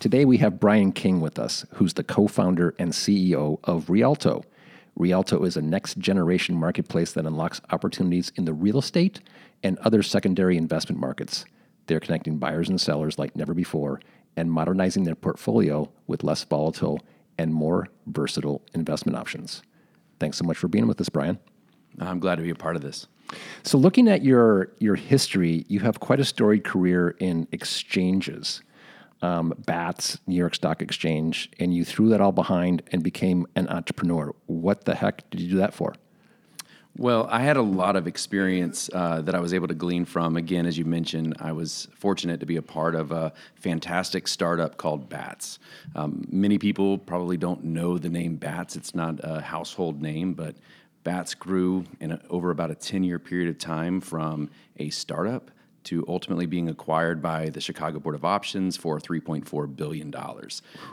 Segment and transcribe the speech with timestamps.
[0.00, 4.44] Today we have Brian King with us, who's the co founder and CEO of Rialto.
[4.94, 9.20] Rialto is a next generation marketplace that unlocks opportunities in the real estate
[9.64, 11.44] and other secondary investment markets.
[11.88, 14.00] They're connecting buyers and sellers like never before
[14.36, 17.00] and modernizing their portfolio with less volatile
[17.36, 19.62] and more versatile investment options.
[20.20, 21.40] Thanks so much for being with us, Brian.
[21.98, 23.08] I'm glad to be a part of this.
[23.64, 28.62] So, looking at your your history, you have quite a storied career in exchanges
[29.22, 33.68] um, BATS, New York Stock Exchange, and you threw that all behind and became an
[33.68, 34.34] entrepreneur.
[34.46, 35.94] What the heck did you do that for?
[36.96, 40.36] Well, I had a lot of experience uh, that I was able to glean from.
[40.36, 44.78] Again, as you mentioned, I was fortunate to be a part of a fantastic startup
[44.78, 45.60] called BATS.
[45.94, 50.56] Um, many people probably don't know the name BATS, it's not a household name, but
[51.04, 55.52] BATS grew in a, over about a 10 year period of time from a startup
[55.88, 60.14] to ultimately being acquired by the Chicago Board of Options for $3.4 billion.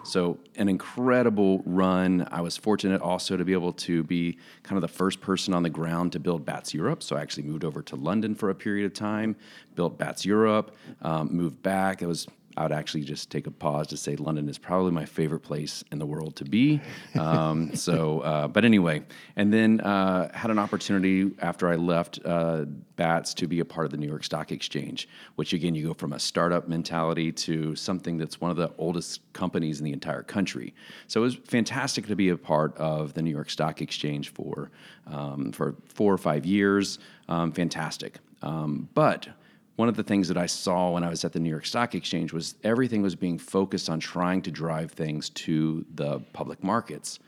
[0.05, 2.25] So, an incredible run.
[2.31, 5.63] I was fortunate also to be able to be kind of the first person on
[5.63, 7.03] the ground to build BATS Europe.
[7.03, 9.35] So, I actually moved over to London for a period of time,
[9.75, 12.01] built BATS Europe, um, moved back.
[12.01, 12.25] It was
[12.57, 15.83] I would actually just take a pause to say London is probably my favorite place
[15.91, 16.81] in the world to be.
[17.15, 19.01] Um, so, uh, but anyway,
[19.35, 22.65] and then uh, had an opportunity after I left uh,
[22.97, 25.93] BATS to be a part of the New York Stock Exchange, which again, you go
[25.93, 30.23] from a startup mentality to something that's one of the oldest companies in the entire
[30.23, 30.73] country.
[31.07, 34.71] So it was fantastic to be a part of the New York Stock Exchange for
[35.07, 36.99] um, for four or five years.
[37.29, 39.29] Um, fantastic, um, but
[39.75, 41.95] one of the things that I saw when I was at the New York Stock
[41.95, 47.19] Exchange was everything was being focused on trying to drive things to the public markets.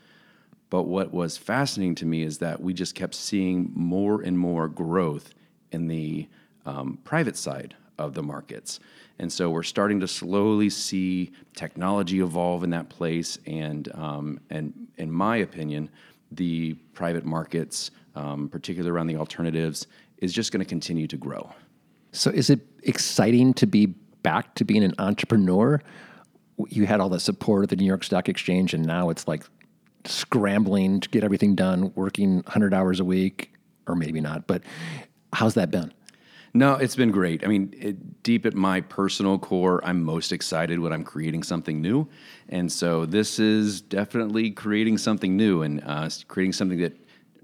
[0.70, 4.68] But what was fascinating to me is that we just kept seeing more and more
[4.68, 5.34] growth
[5.72, 6.28] in the
[6.66, 8.80] um, private side of the markets.
[9.18, 13.38] And so we're starting to slowly see technology evolve in that place.
[13.46, 15.90] And, um, and in my opinion,
[16.30, 19.86] the private markets, um, particularly around the alternatives,
[20.18, 21.50] is just going to continue to grow.
[22.12, 23.86] So is it exciting to be
[24.22, 25.82] back to being an entrepreneur?
[26.68, 29.44] You had all the support of the New York Stock Exchange, and now it's like
[30.04, 33.52] scrambling to get everything done, working 100 hours a week,
[33.86, 34.46] or maybe not.
[34.46, 34.62] But
[35.32, 35.92] how's that been?
[36.54, 37.44] No, it's been great.
[37.44, 41.80] I mean, it, deep at my personal core, I'm most excited when I'm creating something
[41.80, 42.08] new.
[42.48, 46.96] And so this is definitely creating something new and uh, creating something that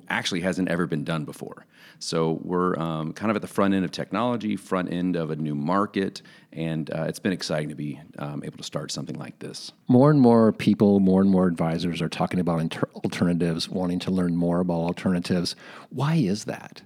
[0.09, 1.67] actually hasn't ever been done before.
[2.05, 5.37] So we're um, kind of at the front end of technology, front end of a
[5.37, 6.21] new market,
[6.53, 9.73] and uh, it's been exciting to be um, able to start something like this.
[9.89, 14.11] More and more people, more and more advisors are talking about inter- alternatives, wanting to
[14.11, 15.57] learn more about alternatives.
[15.89, 16.83] Why is that?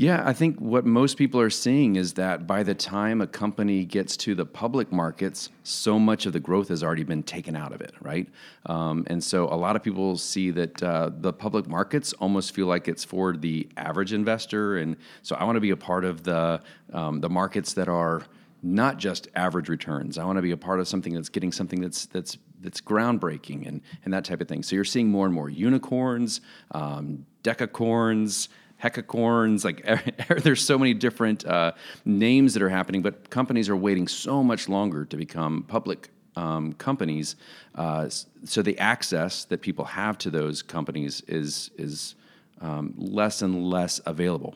[0.00, 3.84] Yeah, I think what most people are seeing is that by the time a company
[3.84, 7.72] gets to the public markets, so much of the growth has already been taken out
[7.72, 8.28] of it, right?
[8.66, 12.68] Um, and so a lot of people see that uh, the public markets almost feel
[12.68, 16.22] like it's for the average investor, and so I want to be a part of
[16.22, 18.22] the um, the markets that are
[18.62, 20.16] not just average returns.
[20.16, 23.66] I want to be a part of something that's getting something that's that's that's groundbreaking
[23.66, 24.62] and and that type of thing.
[24.62, 28.46] So you're seeing more and more unicorns, um, decacorns
[28.82, 29.64] hecacorns.
[29.64, 29.84] Like
[30.42, 31.72] there's so many different uh,
[32.04, 36.72] names that are happening, but companies are waiting so much longer to become public um,
[36.74, 37.36] companies.
[37.74, 38.08] Uh,
[38.44, 42.14] so the access that people have to those companies is is
[42.60, 44.54] um, less and less available.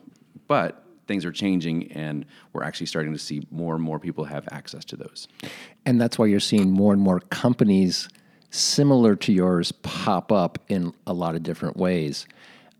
[0.48, 4.48] But things are changing, and we're actually starting to see more and more people have
[4.52, 5.28] access to those.
[5.84, 8.08] And that's why you're seeing more and more companies
[8.50, 12.26] similar to yours pop up in a lot of different ways.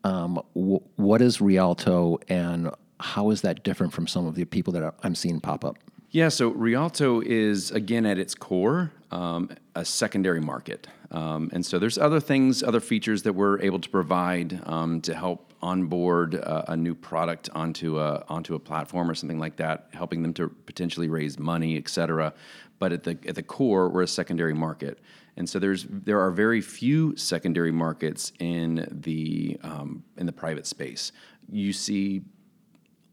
[0.04, 2.70] Um, w- what is Rialto and
[3.00, 5.78] how is that different from some of the people that I'm seeing pop up?
[6.10, 10.86] Yeah, so Rialto is, again, at its core, um, a secondary market.
[11.10, 15.14] Um, and so there's other things, other features that we're able to provide um, to
[15.14, 19.88] help onboard a, a new product onto a, onto a platform or something like that,
[19.92, 22.34] helping them to potentially raise money, et cetera.
[22.82, 24.98] But at the, at the core, we're a secondary market.
[25.36, 30.66] And so there's there are very few secondary markets in the um, in the private
[30.66, 31.12] space.
[31.48, 32.22] You see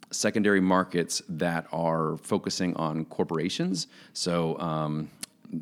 [0.10, 3.86] secondary markets that are focusing on corporations.
[4.14, 5.12] So um,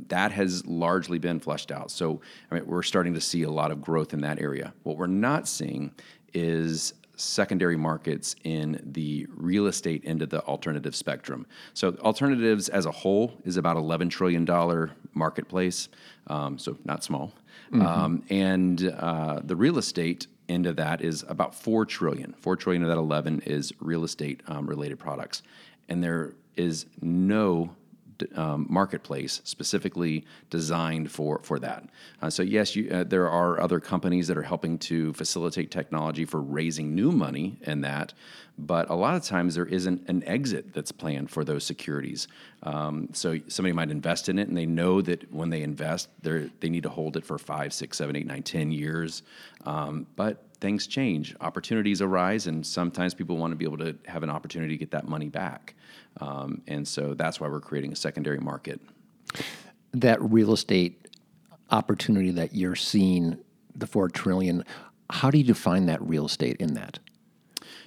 [0.07, 1.91] that has largely been flushed out.
[1.91, 4.73] So I mean, we're starting to see a lot of growth in that area.
[4.83, 5.91] What we're not seeing
[6.33, 11.45] is secondary markets in the real estate end of the alternative spectrum.
[11.73, 14.45] So alternatives as a whole is about $11 trillion
[15.13, 15.89] marketplace,
[16.27, 17.33] um, so not small.
[17.73, 22.33] Um, and uh, the real estate end of that is about 4 trillion.
[22.39, 25.43] 4 trillion of that 11 is real estate um, related products.
[25.89, 27.71] And there is no
[28.35, 31.83] um, marketplace specifically designed for for that.
[32.21, 36.25] Uh, so yes, you, uh, there are other companies that are helping to facilitate technology
[36.25, 38.13] for raising new money in that,
[38.57, 42.27] but a lot of times there isn't an exit that's planned for those securities.
[42.63, 46.49] Um, so somebody might invest in it, and they know that when they invest, they
[46.59, 49.23] they need to hold it for five, six, seven, eight, nine, ten years.
[49.65, 54.23] Um, but things change, opportunities arise, and sometimes people want to be able to have
[54.23, 55.75] an opportunity to get that money back.
[56.19, 58.81] Um, and so that's why we're creating a secondary market.
[59.93, 61.07] That real estate
[61.69, 63.37] opportunity that you're seeing,
[63.75, 64.63] the four trillion.
[65.09, 66.99] How do you define that real estate in that?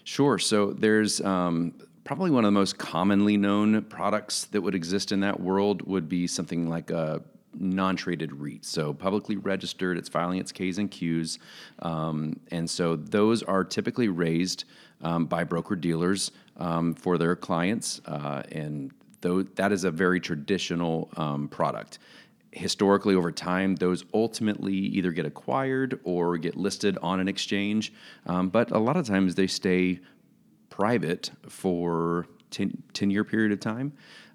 [0.05, 0.39] Sure.
[0.39, 1.75] So there's um,
[2.05, 6.09] probably one of the most commonly known products that would exist in that world would
[6.09, 7.23] be something like a
[7.59, 8.65] non-traded REIT.
[8.65, 11.39] So publicly registered, it's filing its K's and Q's,
[11.81, 14.65] um, and so those are typically raised
[15.03, 20.21] um, by broker dealers um, for their clients, uh, and though that is a very
[20.21, 21.99] traditional um, product.
[22.53, 27.93] Historically over time those ultimately either get acquired or get listed on an exchange
[28.27, 30.01] um, but a lot of times they stay
[30.69, 33.93] private for 10, 10 year period of time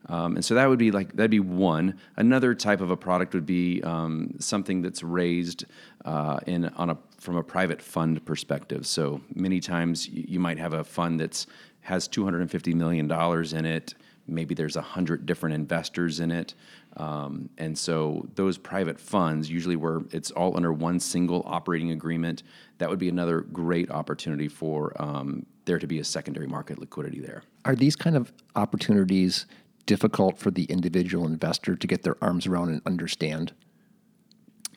[0.08, 2.00] um, and so that would be like that'd be one.
[2.16, 5.66] Another type of a product would be um, something that's raised
[6.04, 8.86] uh, in on a from a private fund perspective.
[8.86, 11.48] So many times you, might have a fund that's
[11.82, 13.96] has 250 million dollars in it.
[14.28, 16.56] Maybe there's a hundred different investors in it.
[16.98, 22.44] Um, and so those private funds usually where it's all under one single operating agreement
[22.78, 27.20] that would be another great opportunity for um, there to be a secondary market liquidity
[27.20, 27.44] there.
[27.66, 29.46] Are these kind of opportunities
[29.86, 33.54] difficult for the individual investor to get their arms around and understand?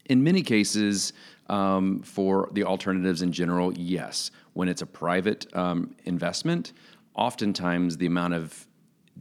[0.07, 1.13] In many cases,
[1.49, 4.31] um, for the alternatives in general, yes.
[4.55, 6.73] When it's a private um, investment,
[7.15, 8.67] oftentimes the amount of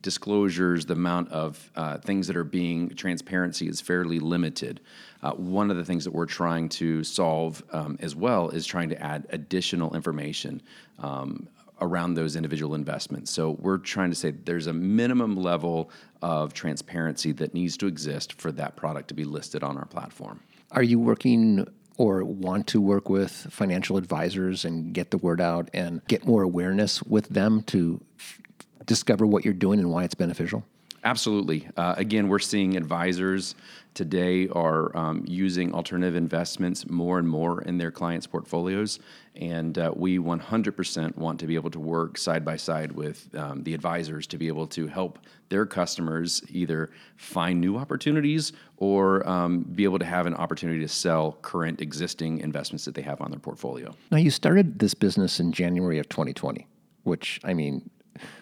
[0.02, 4.80] disclosures, the amount of uh, things that are being transparency is fairly limited.
[5.24, 8.90] Uh, one of the things that we're trying to solve um, as well is trying
[8.90, 10.62] to add additional information
[11.00, 11.48] um,
[11.82, 13.32] around those individual investments.
[13.32, 15.92] So we're trying to say there's a minimum level
[16.22, 20.40] of transparency that needs to exist for that product to be listed on our platform.
[20.72, 25.70] Are you working or want to work with financial advisors and get the word out
[25.74, 28.42] and get more awareness with them to f-
[28.86, 30.64] discover what you're doing and why it's beneficial?
[31.08, 31.66] Absolutely.
[31.78, 33.56] Uh, again, we're seeing advisors
[33.94, 39.00] today are um, using alternative investments more and more in their clients' portfolios,
[39.34, 43.64] and uh, we 100% want to be able to work side by side with um,
[43.64, 49.62] the advisors to be able to help their customers either find new opportunities or um,
[49.62, 53.32] be able to have an opportunity to sell current existing investments that they have on
[53.32, 53.96] their portfolio.
[54.12, 56.68] Now, you started this business in January of 2020,
[57.04, 57.90] which, I mean,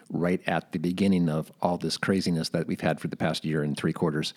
[0.09, 3.63] right at the beginning of all this craziness that we've had for the past year
[3.63, 4.33] and three quarters.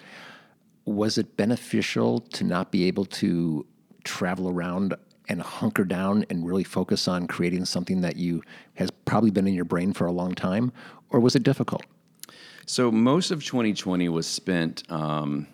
[0.85, 3.66] Was it beneficial to not be able to
[4.04, 4.95] travel around
[5.28, 8.42] and hunker down and really focus on creating something that you
[8.75, 10.73] has probably been in your brain for a long time,
[11.11, 11.85] or was it difficult?
[12.66, 14.90] So most of 2020 was spent.
[14.90, 15.47] Um,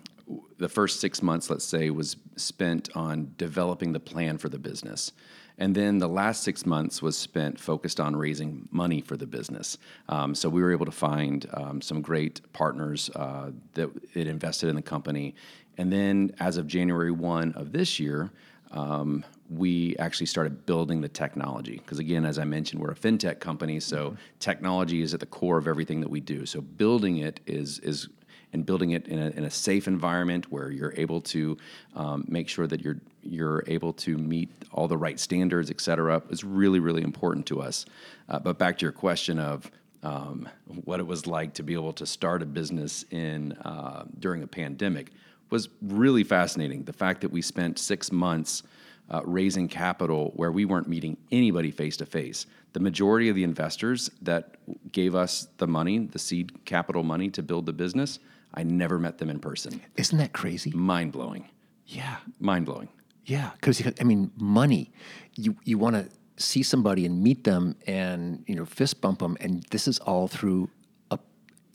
[0.57, 5.11] the first six months, let's say, was spent on developing the plan for the business.
[5.57, 9.77] And then the last six months was spent focused on raising money for the business.
[10.09, 14.69] Um, so we were able to find um, some great partners uh, that it invested
[14.69, 15.33] in the company.
[15.77, 18.31] And then as of January 1 of this year,
[18.71, 21.77] um, we actually started building the technology.
[21.77, 24.15] Because again, as I mentioned, we're a fintech company, so mm-hmm.
[24.39, 26.45] technology is at the core of everything that we do.
[26.45, 28.09] So building it is is
[28.55, 31.57] and building it in a, in a safe environment where you're able to
[32.01, 36.21] um, make sure that you're you're able to meet all the right standards, et cetera,
[36.29, 37.85] is really really important to us.
[38.29, 39.69] Uh, but back to your question of
[40.03, 40.47] um,
[40.85, 44.47] what it was like to be able to start a business in uh, during a
[44.47, 45.11] pandemic
[45.49, 46.85] was really fascinating.
[46.85, 48.63] The fact that we spent six months
[49.09, 52.47] uh, raising capital where we weren't meeting anybody face to face.
[52.75, 54.57] The majority of the investors that
[54.91, 58.19] gave us the money, the seed capital money to build the business,
[58.53, 59.79] I never met them in person.
[59.95, 60.71] Isn't that crazy?
[60.71, 61.47] Mind blowing.
[61.85, 62.17] Yeah.
[62.37, 62.89] Mind blowing.
[63.23, 64.91] Yeah, because I mean, money.
[65.35, 69.37] You you want to see somebody and meet them and you know fist bump them,
[69.39, 70.69] and this is all through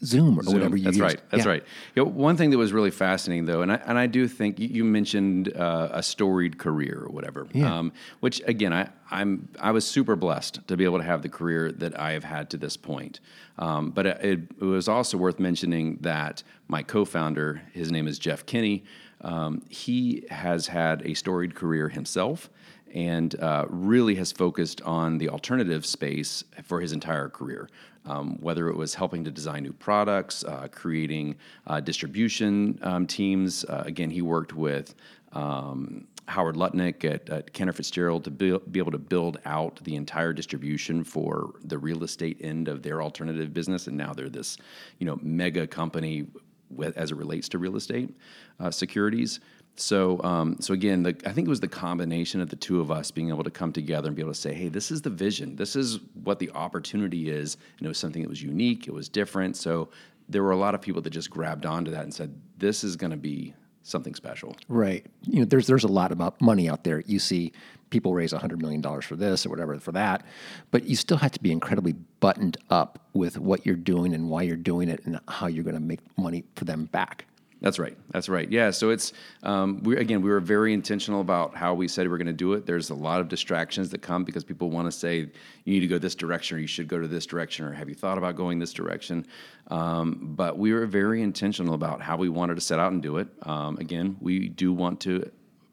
[0.03, 0.55] Zoom or Zoom.
[0.55, 1.21] whatever you That's right.
[1.31, 1.51] That's Yeah.
[1.53, 1.65] right.
[1.95, 4.59] You know, one thing that was really fascinating, though, and I, and I do think
[4.59, 7.79] you, you mentioned uh, a storied career or whatever, Yeah.
[7.79, 11.29] um, which again, I, I'm I was super blessed to be able to have the
[11.29, 13.21] career that I have had to this point.
[13.59, 14.21] Um, but it,
[14.61, 18.85] it was also worth mentioning that my co-founder, his name is Jeff Kinney.
[19.23, 22.49] Um, he has had a storied career himself
[22.95, 27.69] and uh, really has focused on the alternative space for his entire career.
[28.07, 33.63] Um, whether it was helping to design new products, uh, creating uh, distribution um, teams.
[33.65, 34.95] Uh, again, he worked with
[35.33, 40.33] um, Howard Lutnick at, at Fitzgerald to be, be able to build out the entire
[40.33, 44.57] distribution for the real estate end of their alternative business, and now they're this,
[44.99, 46.27] you know, mega company
[46.71, 48.17] with, as it relates to real estate
[48.61, 49.41] uh, securities.
[49.81, 52.91] So, um, so again, the, I think it was the combination of the two of
[52.91, 55.11] us being able to come together and be able to say, "Hey, this is the
[55.11, 55.57] vision.
[55.57, 58.87] This is what the opportunity is." And it was something that was unique.
[58.87, 59.57] It was different.
[59.57, 59.89] So
[60.29, 62.97] there were a lot of people that just grabbed onto that and said, "This is
[62.97, 65.07] going to be something special." Right.
[65.23, 67.03] You know, there's there's a lot of money out there.
[67.07, 67.53] You see
[67.89, 70.27] people raise hundred million dollars for this or whatever for that,
[70.71, 74.43] but you still have to be incredibly buttoned up with what you're doing and why
[74.43, 77.25] you're doing it and how you're going to make money for them back.
[77.61, 77.97] That's right.
[78.11, 78.51] That's right.
[78.51, 78.71] Yeah.
[78.71, 79.13] So it's
[79.43, 82.33] um, we again we were very intentional about how we said we are going to
[82.33, 82.65] do it.
[82.65, 85.31] There's a lot of distractions that come because people want to say you
[85.75, 87.95] need to go this direction or you should go to this direction or have you
[87.95, 89.27] thought about going this direction.
[89.69, 93.19] Um, but we were very intentional about how we wanted to set out and do
[93.19, 93.29] it.
[93.43, 95.31] Um, again, we do want to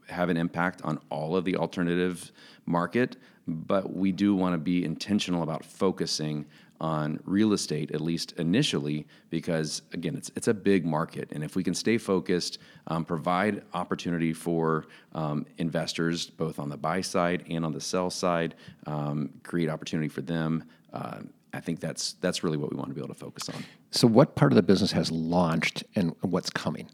[0.10, 2.32] have an impact on all of the alternative
[2.66, 3.16] market,
[3.48, 6.46] but we do want to be intentional about focusing
[6.80, 11.56] on real estate at least initially because again it's it's a big market and if
[11.56, 17.44] we can stay focused um, provide opportunity for um, investors both on the buy side
[17.50, 18.56] and on the sell side
[18.86, 21.20] um, create opportunity for them uh,
[21.54, 23.64] I think that's that's really what we want to be able to focus on.
[23.92, 26.88] So, what part of the business has launched and what's coming?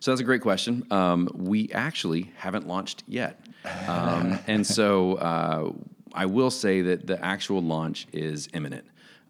[0.00, 0.84] So that's a great question.
[0.90, 3.40] Um, we actually haven't launched yet,
[3.86, 5.72] um, and so uh,
[6.12, 8.84] I will say that the actual launch is imminent.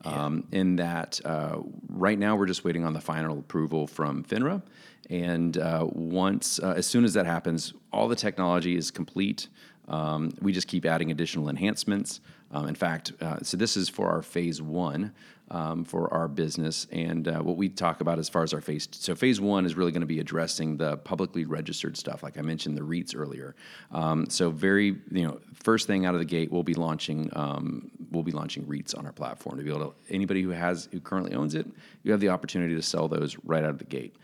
[0.05, 4.63] Um, in that, uh, right now we're just waiting on the final approval from FINRA,
[5.11, 9.49] and uh, once, uh, as soon as that happens, all the technology is complete.
[9.89, 12.21] Um, we just keep adding additional enhancements.
[12.53, 15.13] Um, in fact, uh, so this is for our phase one
[15.51, 18.89] um, for our business, and uh, what we talk about as far as our phase.
[18.93, 22.43] So phase one is really going to be addressing the publicly registered stuff, like I
[22.43, 23.57] mentioned the REITs earlier.
[23.91, 27.91] Um, so very, you know, first thing out of the gate, we'll be launching um,
[28.11, 31.01] we'll be launching REITs on our platform to be able to anybody who has who
[31.01, 31.67] currently owns it,
[32.05, 34.15] you have the opportunity to sell those right out of the gate.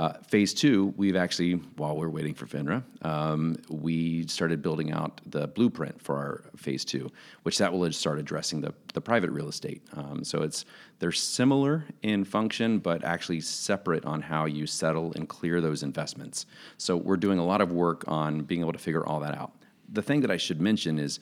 [0.00, 5.20] Uh, phase two, we've actually, while we're waiting for FINRA, um, we started building out
[5.26, 7.10] the blueprint for our phase two,
[7.42, 9.82] which that will start addressing the, the private real estate.
[9.92, 10.64] Um, so it's
[11.00, 16.46] they're similar in function, but actually separate on how you settle and clear those investments.
[16.78, 19.52] So we're doing a lot of work on being able to figure all that out.
[19.92, 21.20] The thing that I should mention is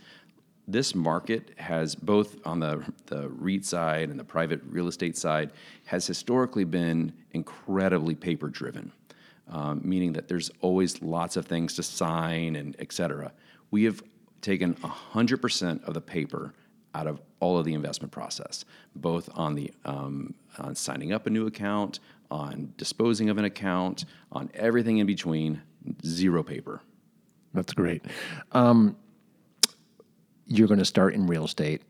[0.68, 5.50] this market has both on the, the REIT side and the private real estate side
[5.86, 8.92] has historically been incredibly paper driven,
[9.50, 13.32] um, meaning that there's always lots of things to sign and et cetera.
[13.70, 14.02] We have
[14.42, 16.52] taken 100% of the paper
[16.94, 21.30] out of all of the investment process, both on the um, on signing up a
[21.30, 25.62] new account, on disposing of an account, on everything in between,
[26.04, 26.82] zero paper.
[27.54, 28.04] That's great.
[28.52, 28.96] Um,
[30.48, 31.82] you're going to start in real estate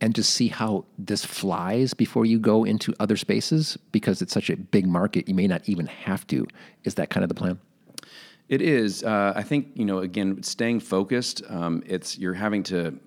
[0.00, 4.48] and just see how this flies before you go into other spaces because it's such
[4.48, 6.46] a big market you may not even have to
[6.84, 7.58] is that kind of the plan
[8.48, 9.04] It is.
[9.04, 9.98] Uh, I think you know.
[9.98, 11.40] Again, staying focused.
[11.48, 12.98] Um, it's you're having to,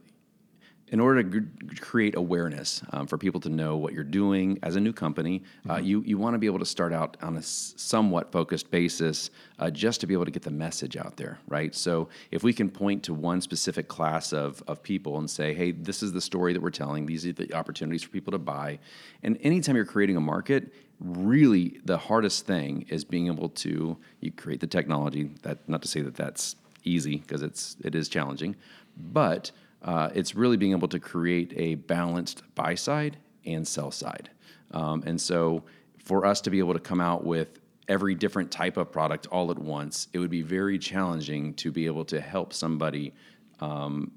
[0.94, 4.76] in order to g- create awareness um, for people to know what you're doing as
[4.76, 5.42] a new company.
[5.68, 8.70] Uh, you you want to be able to start out on a s- somewhat focused
[8.70, 11.74] basis, uh, just to be able to get the message out there, right?
[11.74, 15.72] So if we can point to one specific class of of people and say, hey,
[15.72, 17.08] this is the story that we're telling.
[17.08, 18.78] These are the opportunities for people to buy.
[19.24, 24.32] And anytime you're creating a market, really the hardest thing is being able to you
[24.32, 28.56] create the technology that not to say that that's easy because it's it is challenging
[28.96, 29.52] but
[29.84, 34.30] uh, it's really being able to create a balanced buy side and sell side
[34.72, 35.64] um, and so
[35.98, 37.60] for us to be able to come out with
[37.90, 41.86] every different type of product all at once it would be very challenging to be
[41.86, 43.14] able to help somebody
[43.60, 44.12] um,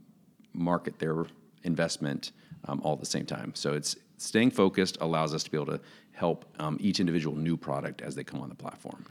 [0.53, 1.27] market their
[1.65, 2.33] investment
[2.67, 3.53] um, all at the same time.
[3.55, 5.81] So it's staying focused allows us to be able to
[6.13, 9.05] help um, each individual new product as they come on the platform.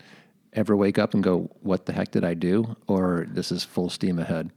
[0.53, 3.89] ever wake up and go what the heck did i do or this is full
[3.89, 4.49] steam ahead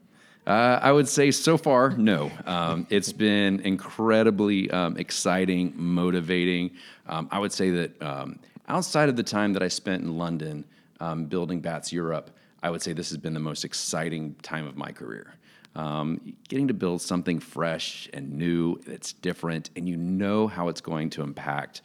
[0.48, 2.30] Uh, I would say so far, no.
[2.46, 6.70] Um, it's been incredibly um, exciting, motivating.
[7.06, 10.64] Um, I would say that um, outside of the time that I spent in London
[11.00, 12.30] um, building Bats Europe,
[12.62, 15.34] I would say this has been the most exciting time of my career.
[15.76, 20.80] Um, getting to build something fresh and new that's different, and you know how it's
[20.80, 21.82] going to impact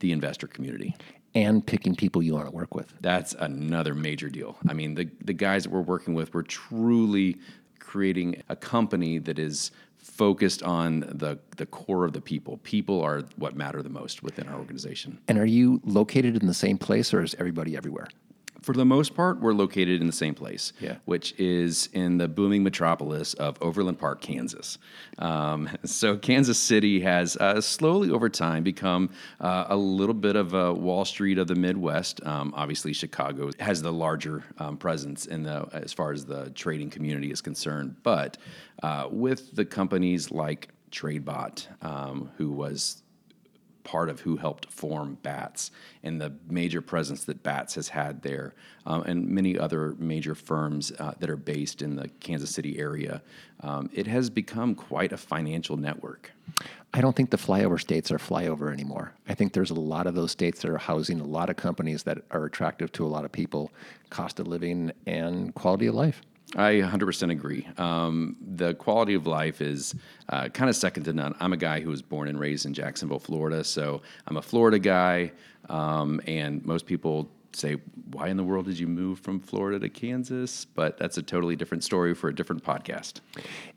[0.00, 0.96] the investor community.
[1.36, 2.92] And picking people you want to work with.
[3.00, 4.56] That's another major deal.
[4.68, 7.36] I mean, the, the guys that we're working with, we're truly
[7.78, 12.58] creating a company that is focused on the, the core of the people.
[12.58, 15.18] People are what matter the most within our organization.
[15.28, 18.08] And are you located in the same place or is everybody everywhere?
[18.66, 20.96] For the most part, we're located in the same place, Yeah.
[21.04, 24.78] which is in the booming metropolis of Overland Park, Kansas.
[25.18, 30.52] Um, so, Kansas City has uh, slowly over time become uh, a little bit of
[30.52, 32.20] a Wall Street of the Midwest.
[32.26, 36.90] Um, obviously, Chicago has the larger um, presence in the as far as the trading
[36.90, 38.36] community is concerned, but
[38.82, 43.04] uh, with the companies like TradeBot, um, who was
[43.86, 45.70] part of who helped form BATS
[46.02, 48.52] and the major presence that BATS has had there,
[48.84, 53.22] um, and many other major firms uh, that are based in the Kansas City area.
[53.60, 56.32] Um, it has become quite a financial network.
[56.92, 59.12] I don't think the flyover states are flyover anymore.
[59.28, 62.02] I think there's a lot of those states that are housing a lot of companies
[62.02, 63.70] that are attractive to a lot of people,
[64.10, 66.22] cost of living and quality of life.
[66.54, 67.66] I 100% agree.
[67.76, 69.94] Um, the quality of life is
[70.28, 71.34] uh, kind of second to none.
[71.40, 74.78] I'm a guy who was born and raised in Jacksonville, Florida, so I'm a Florida
[74.78, 75.32] guy.
[75.68, 77.76] Um, and most people say,
[78.12, 80.64] Why in the world did you move from Florida to Kansas?
[80.64, 83.20] But that's a totally different story for a different podcast.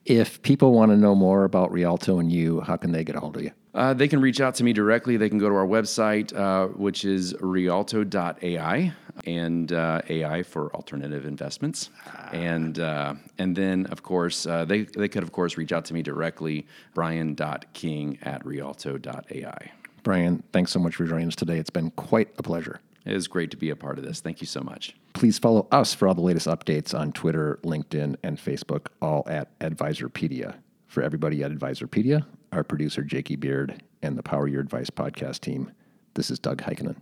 [0.05, 3.19] If people want to know more about Rialto and you, how can they get a
[3.19, 3.51] hold of you?
[3.73, 5.17] Uh, they can reach out to me directly.
[5.17, 8.93] They can go to our website, uh, which is rialto.ai,
[9.25, 11.89] and uh, AI for alternative investments.
[12.31, 15.93] And uh, and then, of course, uh, they, they could, of course, reach out to
[15.93, 19.71] me directly, brian.king at rialto.ai.
[20.03, 21.57] Brian, thanks so much for joining us today.
[21.57, 22.79] It's been quite a pleasure.
[23.05, 24.21] It is great to be a part of this.
[24.21, 24.95] Thank you so much.
[25.13, 29.57] Please follow us for all the latest updates on Twitter, LinkedIn, and Facebook, all at
[29.59, 30.55] Advisorpedia.
[30.87, 35.71] For everybody at Advisorpedia, our producer, Jakey Beard, and the Power Your Advice podcast team,
[36.15, 36.95] this is Doug Heikkinen.